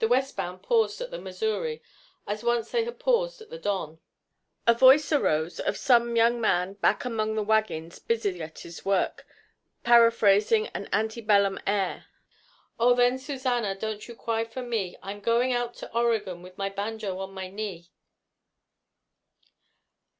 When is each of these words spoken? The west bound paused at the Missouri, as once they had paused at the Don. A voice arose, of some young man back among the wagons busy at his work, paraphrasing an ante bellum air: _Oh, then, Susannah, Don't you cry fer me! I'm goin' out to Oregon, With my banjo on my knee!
The 0.00 0.08
west 0.08 0.36
bound 0.36 0.62
paused 0.64 1.00
at 1.00 1.12
the 1.12 1.20
Missouri, 1.20 1.80
as 2.26 2.42
once 2.42 2.72
they 2.72 2.82
had 2.84 2.98
paused 2.98 3.40
at 3.40 3.48
the 3.48 3.60
Don. 3.60 4.00
A 4.66 4.74
voice 4.74 5.12
arose, 5.12 5.60
of 5.60 5.76
some 5.76 6.16
young 6.16 6.40
man 6.40 6.72
back 6.74 7.04
among 7.04 7.36
the 7.36 7.44
wagons 7.44 8.00
busy 8.00 8.42
at 8.42 8.58
his 8.58 8.84
work, 8.84 9.24
paraphrasing 9.84 10.66
an 10.74 10.86
ante 10.90 11.20
bellum 11.20 11.60
air: 11.64 12.06
_Oh, 12.80 12.96
then, 12.96 13.20
Susannah, 13.20 13.76
Don't 13.76 14.08
you 14.08 14.16
cry 14.16 14.44
fer 14.44 14.62
me! 14.64 14.96
I'm 15.00 15.20
goin' 15.20 15.52
out 15.52 15.74
to 15.74 15.94
Oregon, 15.96 16.42
With 16.42 16.58
my 16.58 16.68
banjo 16.68 17.20
on 17.20 17.32
my 17.32 17.48
knee! 17.48 17.92